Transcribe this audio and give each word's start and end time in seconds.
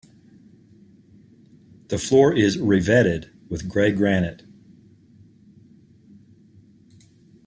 The 1.89 1.99
floor 1.99 2.33
is 2.33 2.57
reveted 2.57 3.29
with 3.49 3.69
grey 3.69 3.91
granite. 3.91 4.41